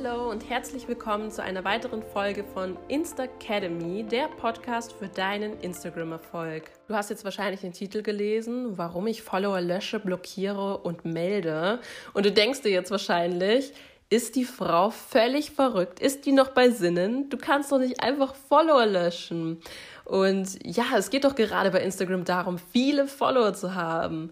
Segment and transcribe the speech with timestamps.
[0.00, 6.70] Hallo und herzlich willkommen zu einer weiteren Folge von Instacademy, der Podcast für deinen Instagram-Erfolg.
[6.86, 11.80] Du hast jetzt wahrscheinlich den Titel gelesen, warum ich Follower lösche, blockiere und melde.
[12.12, 13.72] Und du denkst dir jetzt wahrscheinlich,
[14.08, 16.00] ist die Frau völlig verrückt?
[16.00, 17.28] Ist die noch bei Sinnen?
[17.28, 19.60] Du kannst doch nicht einfach Follower löschen.
[20.04, 24.30] Und ja, es geht doch gerade bei Instagram darum, viele Follower zu haben.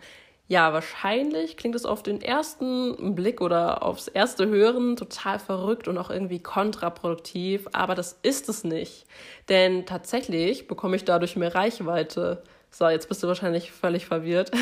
[0.49, 5.99] Ja, wahrscheinlich klingt es auf den ersten Blick oder aufs erste Hören total verrückt und
[5.99, 9.07] auch irgendwie kontraproduktiv, aber das ist es nicht.
[9.49, 12.43] Denn tatsächlich bekomme ich dadurch mehr Reichweite.
[12.71, 14.51] So, jetzt bist du wahrscheinlich völlig verwirrt.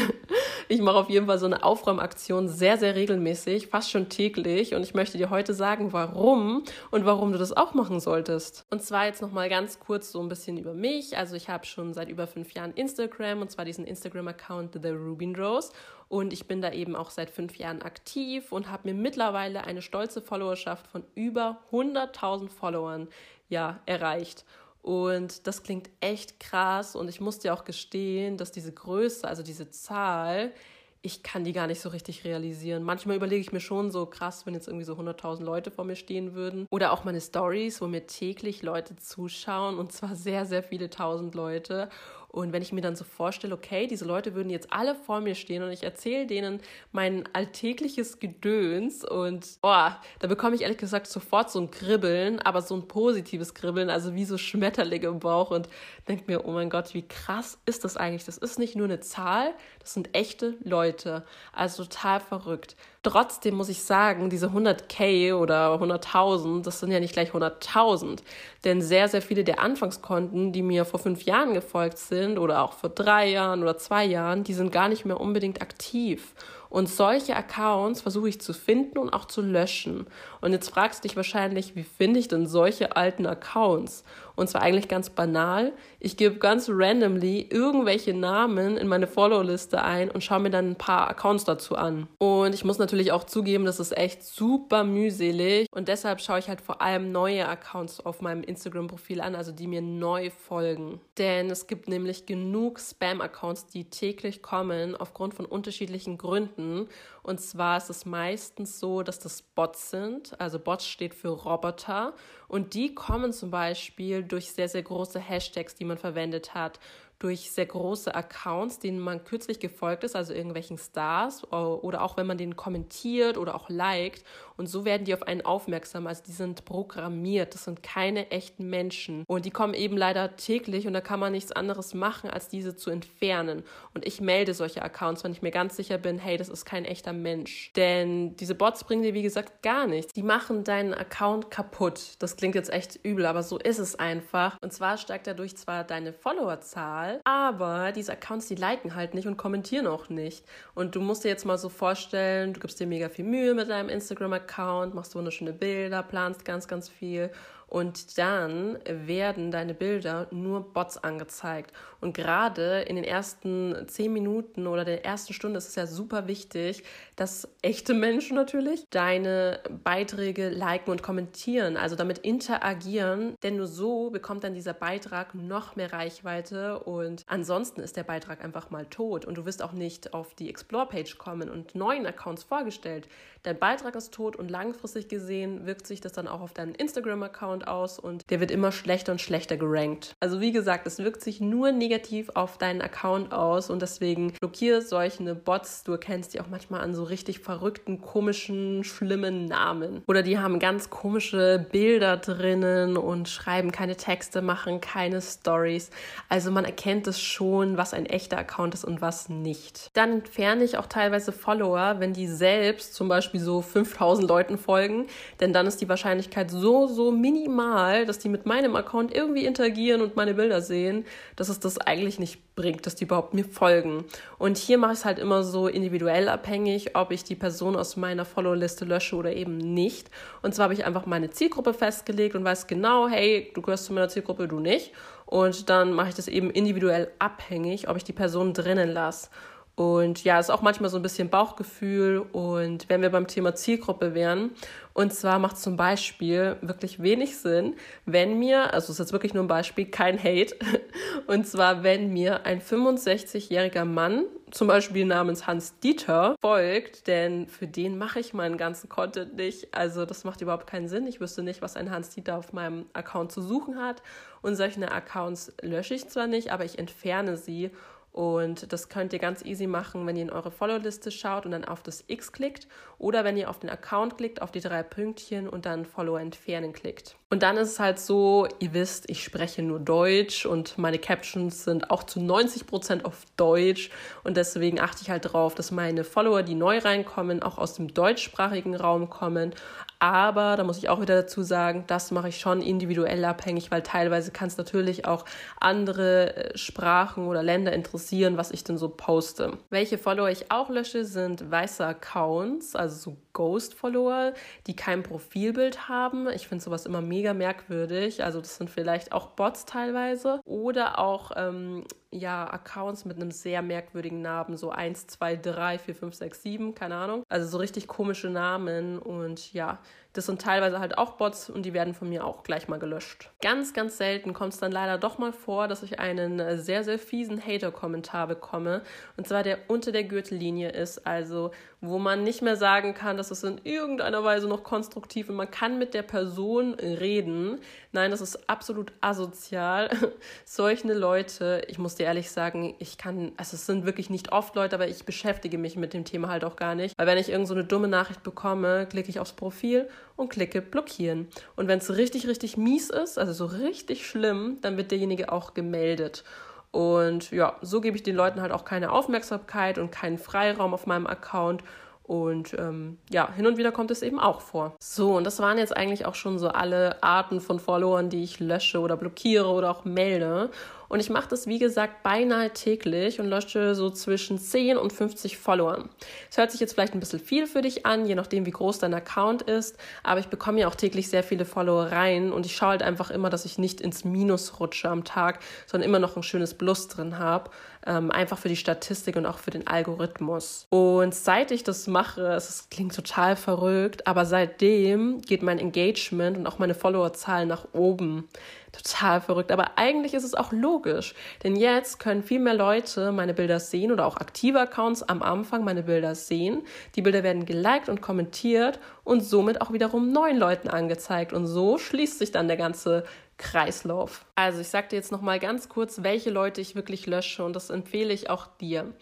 [0.66, 4.74] Ich mache auf jeden Fall so eine Aufräumaktion sehr, sehr regelmäßig, fast schon täglich.
[4.74, 8.64] Und ich möchte dir heute sagen, warum und warum du das auch machen solltest.
[8.70, 11.18] Und zwar jetzt nochmal ganz kurz so ein bisschen über mich.
[11.18, 15.36] Also ich habe schon seit über fünf Jahren Instagram und zwar diesen Instagram-Account The Rubin
[15.36, 15.70] Rose.
[16.08, 19.82] Und ich bin da eben auch seit fünf Jahren aktiv und habe mir mittlerweile eine
[19.82, 23.08] stolze Followerschaft von über 100.000 Followern
[23.50, 24.46] ja, erreicht.
[24.84, 29.42] Und das klingt echt krass und ich muss dir auch gestehen, dass diese Größe, also
[29.42, 30.52] diese Zahl,
[31.00, 32.82] ich kann die gar nicht so richtig realisieren.
[32.82, 35.96] Manchmal überlege ich mir schon so krass, wenn jetzt irgendwie so 100.000 Leute vor mir
[35.96, 36.66] stehen würden.
[36.68, 41.34] Oder auch meine Stories, wo mir täglich Leute zuschauen und zwar sehr, sehr viele tausend
[41.34, 41.88] Leute.
[42.34, 45.36] Und wenn ich mir dann so vorstelle, okay, diese Leute würden jetzt alle vor mir
[45.36, 46.58] stehen und ich erzähle denen
[46.90, 52.60] mein alltägliches Gedöns und boah, da bekomme ich ehrlich gesagt sofort so ein Kribbeln, aber
[52.60, 55.68] so ein positives Kribbeln, also wie so Schmetterlinge im Bauch und
[56.08, 58.24] denke mir, oh mein Gott, wie krass ist das eigentlich?
[58.24, 61.24] Das ist nicht nur eine Zahl, das sind echte Leute.
[61.52, 62.74] Also total verrückt.
[63.04, 68.20] Trotzdem muss ich sagen, diese 100k oder 100.000, das sind ja nicht gleich 100.000.
[68.64, 72.72] Denn sehr, sehr viele der Anfangskonten, die mir vor fünf Jahren gefolgt sind oder auch
[72.72, 76.34] vor drei Jahren oder zwei Jahren, die sind gar nicht mehr unbedingt aktiv.
[76.70, 80.08] Und solche Accounts versuche ich zu finden und auch zu löschen.
[80.40, 84.02] Und jetzt fragst du dich wahrscheinlich, wie finde ich denn solche alten Accounts?
[84.36, 85.72] Und zwar eigentlich ganz banal.
[86.00, 90.76] Ich gebe ganz randomly irgendwelche Namen in meine Follow-Liste ein und schaue mir dann ein
[90.76, 92.08] paar Accounts dazu an.
[92.18, 95.68] Und ich muss natürlich auch zugeben, das ist echt super mühselig.
[95.70, 99.68] Und deshalb schaue ich halt vor allem neue Accounts auf meinem Instagram-Profil an, also die
[99.68, 101.00] mir neu folgen.
[101.18, 106.88] Denn es gibt nämlich genug Spam-Accounts, die täglich kommen aufgrund von unterschiedlichen Gründen.
[107.22, 110.38] Und zwar ist es meistens so, dass das Bots sind.
[110.40, 112.12] Also Bots steht für Roboter.
[112.48, 116.78] Und die kommen zum Beispiel durch sehr, sehr große Hashtags, die man verwendet hat
[117.18, 122.26] durch sehr große Accounts, denen man kürzlich gefolgt ist, also irgendwelchen Stars oder auch wenn
[122.26, 124.24] man den kommentiert oder auch liked.
[124.56, 126.06] Und so werden die auf einen aufmerksam.
[126.06, 127.54] Also die sind programmiert.
[127.54, 129.24] Das sind keine echten Menschen.
[129.26, 132.76] Und die kommen eben leider täglich und da kann man nichts anderes machen, als diese
[132.76, 133.64] zu entfernen.
[133.94, 136.84] Und ich melde solche Accounts, wenn ich mir ganz sicher bin, hey, das ist kein
[136.84, 137.72] echter Mensch.
[137.74, 140.12] Denn diese Bots bringen dir, wie gesagt, gar nichts.
[140.12, 142.14] Die machen deinen Account kaputt.
[142.18, 144.56] Das klingt jetzt echt übel, aber so ist es einfach.
[144.62, 149.36] Und zwar steigt dadurch zwar deine Followerzahl, aber diese Accounts, die liken halt nicht und
[149.36, 150.44] kommentieren auch nicht.
[150.74, 153.70] Und du musst dir jetzt mal so vorstellen, du gibst dir mega viel Mühe mit
[153.70, 157.30] deinem Instagram-Account, machst wunderschöne Bilder, planst ganz, ganz viel
[157.74, 161.72] und dann werden deine Bilder nur Bots angezeigt.
[162.00, 166.28] Und gerade in den ersten zehn Minuten oder der ersten Stunde ist es ja super
[166.28, 166.84] wichtig,
[167.16, 174.10] dass echte Menschen natürlich deine Beiträge liken und kommentieren, also damit interagieren, denn nur so
[174.10, 179.24] bekommt dann dieser Beitrag noch mehr Reichweite und ansonsten ist der Beitrag einfach mal tot
[179.24, 183.08] und du wirst auch nicht auf die Explore-Page kommen und neuen Accounts vorgestellt.
[183.42, 187.63] Dein Beitrag ist tot und langfristig gesehen wirkt sich das dann auch auf deinen Instagram-Account
[187.64, 190.14] Aus und der wird immer schlechter und schlechter gerankt.
[190.20, 194.82] Also wie gesagt, es wirkt sich nur negativ auf deinen Account aus und deswegen blockiere
[194.82, 195.84] solche Bots.
[195.84, 200.02] Du erkennst die auch manchmal an so richtig verrückten, komischen, schlimmen Namen.
[200.06, 205.90] Oder die haben ganz komische Bilder drinnen und schreiben keine Texte, machen keine Stories.
[206.28, 209.90] Also man erkennt es schon, was ein echter Account ist und was nicht.
[209.94, 215.06] Dann entferne ich auch teilweise Follower, wenn die selbst zum Beispiel so 5000 Leuten folgen,
[215.40, 219.44] denn dann ist die Wahrscheinlichkeit so, so mini minimal, dass die mit meinem Account irgendwie
[219.44, 221.04] interagieren und meine Bilder sehen,
[221.36, 224.04] dass es das eigentlich nicht bringt, dass die überhaupt mir folgen.
[224.38, 227.96] Und hier mache ich es halt immer so individuell abhängig, ob ich die Person aus
[227.96, 230.10] meiner Follow-Liste lösche oder eben nicht.
[230.42, 233.92] Und zwar habe ich einfach meine Zielgruppe festgelegt und weiß genau, hey, du gehörst zu
[233.92, 234.92] meiner Zielgruppe, du nicht.
[235.26, 239.30] Und dann mache ich das eben individuell abhängig, ob ich die Person drinnen lasse.
[239.76, 242.24] Und ja, ist auch manchmal so ein bisschen Bauchgefühl.
[242.32, 244.52] Und wenn wir beim Thema Zielgruppe wären,
[244.92, 247.74] und zwar macht zum Beispiel wirklich wenig Sinn,
[248.06, 250.54] wenn mir, also ist jetzt wirklich nur ein Beispiel, kein Hate,
[251.26, 257.66] und zwar wenn mir ein 65-jähriger Mann zum Beispiel namens Hans Dieter folgt, denn für
[257.66, 259.74] den mache ich meinen ganzen Content nicht.
[259.74, 261.08] Also das macht überhaupt keinen Sinn.
[261.08, 264.00] Ich wüsste nicht, was ein Hans Dieter auf meinem Account zu suchen hat.
[264.42, 267.72] Und solche Accounts lösche ich zwar nicht, aber ich entferne sie
[268.14, 271.64] und das könnt ihr ganz easy machen, wenn ihr in eure Follow-Liste schaut und dann
[271.64, 275.48] auf das X klickt oder wenn ihr auf den Account klickt, auf die drei Pünktchen
[275.48, 277.16] und dann Follow entfernen klickt.
[277.28, 281.64] Und dann ist es halt so, ihr wisst, ich spreche nur Deutsch und meine Captions
[281.64, 283.90] sind auch zu 90 Prozent auf Deutsch
[284.22, 287.92] und deswegen achte ich halt darauf, dass meine Follower, die neu reinkommen, auch aus dem
[287.92, 289.52] deutschsprachigen Raum kommen.
[289.98, 293.82] Aber da muss ich auch wieder dazu sagen, das mache ich schon individuell abhängig, weil
[293.82, 295.24] teilweise kann es natürlich auch
[295.58, 298.03] andere äh, Sprachen oder Länder interessieren,
[298.36, 299.58] was ich denn so poste.
[299.70, 304.32] Welche Follower ich auch lösche, sind weiße Accounts, also so Ghost-Follower,
[304.66, 306.28] die kein Profilbild haben.
[306.30, 308.24] Ich finde sowas immer mega merkwürdig.
[308.24, 311.84] Also das sind vielleicht auch Bots teilweise oder auch ähm,
[312.14, 316.74] ja, Accounts mit einem sehr merkwürdigen Namen, so 1, 2, 3, 4, 5, 6, 7,
[316.74, 317.24] keine Ahnung.
[317.28, 319.80] Also so richtig komische Namen und ja,
[320.12, 323.30] das sind teilweise halt auch Bots und die werden von mir auch gleich mal gelöscht.
[323.42, 326.84] Ganz, ganz selten kommt es dann leider doch mal vor, dass ich einen äh, sehr,
[326.84, 328.82] sehr fiesen Hater-Kommentar bekomme.
[329.16, 331.50] Und zwar der unter der Gürtellinie ist, also
[331.86, 335.50] wo man nicht mehr sagen kann, dass es in irgendeiner Weise noch konstruktiv und man
[335.50, 337.58] kann mit der Person reden.
[337.92, 339.90] Nein, das ist absolut asozial.
[340.44, 344.54] Solche Leute, ich muss dir ehrlich sagen, ich kann, also es sind wirklich nicht oft
[344.54, 346.98] Leute, aber ich beschäftige mich mit dem Thema halt auch gar nicht.
[346.98, 350.62] Weil wenn ich irgend so eine dumme Nachricht bekomme, klicke ich aufs Profil und klicke
[350.62, 351.28] blockieren.
[351.56, 355.54] Und wenn es richtig, richtig mies ist, also so richtig schlimm, dann wird derjenige auch
[355.54, 356.24] gemeldet.
[356.74, 360.86] Und ja, so gebe ich den Leuten halt auch keine Aufmerksamkeit und keinen Freiraum auf
[360.86, 361.62] meinem Account.
[362.02, 364.74] Und ähm, ja, hin und wieder kommt es eben auch vor.
[364.80, 368.40] So, und das waren jetzt eigentlich auch schon so alle Arten von Followern, die ich
[368.40, 370.50] lösche oder blockiere oder auch melde.
[370.88, 375.38] Und ich mache das, wie gesagt, beinahe täglich und lösche so zwischen 10 und 50
[375.38, 375.88] Followern.
[376.30, 378.78] Es hört sich jetzt vielleicht ein bisschen viel für dich an, je nachdem, wie groß
[378.78, 379.76] dein Account ist.
[380.02, 383.10] Aber ich bekomme ja auch täglich sehr viele Follower rein und ich schaue halt einfach
[383.10, 386.88] immer, dass ich nicht ins Minus rutsche am Tag, sondern immer noch ein schönes Plus
[386.88, 387.50] drin habe.
[387.86, 390.66] Ähm, einfach für die Statistik und auch für den Algorithmus.
[390.70, 396.46] Und seit ich das mache, es klingt total verrückt, aber seitdem geht mein Engagement und
[396.46, 398.28] auch meine Followerzahl nach oben.
[398.74, 399.52] Total verrückt.
[399.52, 401.14] Aber eigentlich ist es auch logisch.
[401.44, 405.62] Denn jetzt können viel mehr Leute meine Bilder sehen oder auch aktive Accounts am Anfang
[405.64, 406.62] meine Bilder sehen.
[406.96, 411.32] Die Bilder werden geliked und kommentiert und somit auch wiederum neuen Leuten angezeigt.
[411.32, 413.04] Und so schließt sich dann der ganze
[413.38, 414.24] Kreislauf.
[414.34, 417.70] Also ich sage dir jetzt nochmal ganz kurz, welche Leute ich wirklich lösche und das
[417.70, 418.92] empfehle ich auch dir.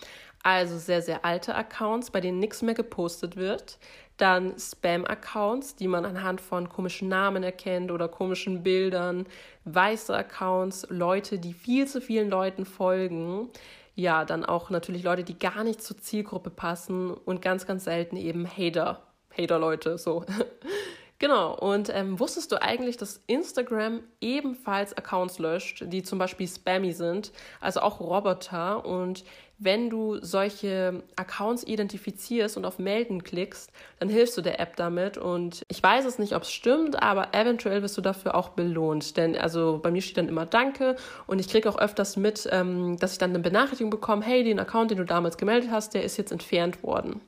[0.42, 3.78] Also sehr, sehr alte Accounts, bei denen nichts mehr gepostet wird.
[4.22, 9.26] Dann Spam-Accounts, die man anhand von komischen Namen erkennt oder komischen Bildern.
[9.64, 13.48] Weiße Accounts, Leute, die viel zu vielen Leuten folgen.
[13.96, 18.14] Ja, dann auch natürlich Leute, die gar nicht zur Zielgruppe passen und ganz, ganz selten
[18.14, 19.02] eben Hater.
[19.36, 20.24] Hater-Leute, so.
[21.22, 26.90] Genau, und ähm, wusstest du eigentlich, dass Instagram ebenfalls Accounts löscht, die zum Beispiel spammy
[26.90, 27.30] sind,
[27.60, 28.84] also auch Roboter?
[28.84, 29.22] Und
[29.56, 33.70] wenn du solche Accounts identifizierst und auf Melden klickst,
[34.00, 35.16] dann hilfst du der App damit.
[35.16, 39.16] Und ich weiß es nicht, ob es stimmt, aber eventuell wirst du dafür auch belohnt.
[39.16, 40.96] Denn also bei mir steht dann immer Danke
[41.28, 44.58] und ich kriege auch öfters mit, ähm, dass ich dann eine Benachrichtigung bekomme, hey, den
[44.58, 47.20] Account, den du damals gemeldet hast, der ist jetzt entfernt worden.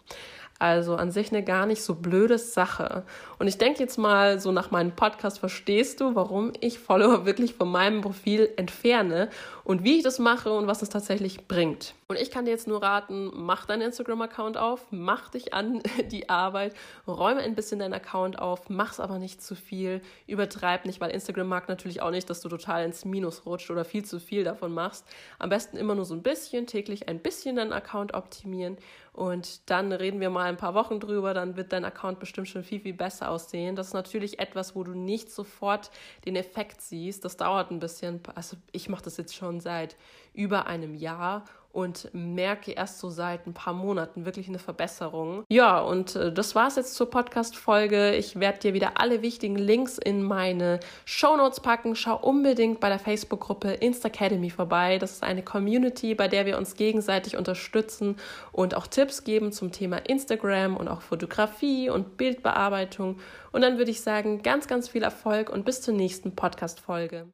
[0.60, 3.04] Also an sich eine gar nicht so blöde Sache.
[3.38, 7.54] Und ich denke jetzt mal, so nach meinem Podcast verstehst du, warum ich Follower wirklich
[7.54, 9.30] von meinem Profil entferne
[9.64, 11.94] und wie ich das mache und was es tatsächlich bringt.
[12.06, 15.82] Und ich kann dir jetzt nur raten, mach deinen Instagram-Account auf, mach dich an
[16.12, 16.74] die Arbeit,
[17.06, 21.48] räume ein bisschen deinen Account auf, mach's aber nicht zu viel, übertreib nicht, weil Instagram
[21.48, 24.72] mag natürlich auch nicht, dass du total ins Minus rutscht oder viel zu viel davon
[24.72, 25.04] machst.
[25.38, 28.76] Am besten immer nur so ein bisschen, täglich ein bisschen deinen Account optimieren
[29.14, 32.64] und dann reden wir mal ein paar Wochen drüber, dann wird dein Account bestimmt schon
[32.64, 33.76] viel, viel besser aussehen.
[33.76, 35.92] Das ist natürlich etwas, wo du nicht sofort
[36.24, 37.24] den Effekt siehst.
[37.24, 38.20] Das dauert ein bisschen.
[38.34, 39.96] Also ich mache das jetzt schon seit
[40.32, 45.44] über einem Jahr und merke erst so seit ein paar Monaten wirklich eine Verbesserung.
[45.50, 48.14] Ja, und äh, das war's jetzt zur Podcast-Folge.
[48.14, 51.96] Ich werde dir wieder alle wichtigen Links in meine Show Notes packen.
[51.96, 54.98] Schau unbedingt bei der Facebook-Gruppe Instacademy vorbei.
[54.98, 58.16] Das ist eine Community, bei der wir uns gegenseitig unterstützen
[58.52, 63.18] und auch Tipps geben zum Thema Instagram und auch Fotografie und Bildbearbeitung.
[63.50, 67.26] Und dann würde ich sagen, ganz, ganz viel Erfolg und bis zur nächsten Podcast-Folge.